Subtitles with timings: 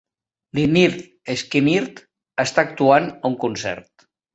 [0.59, 1.03] Lynyrd
[1.43, 2.03] Skynyrd
[2.49, 4.09] està actuant a un concert.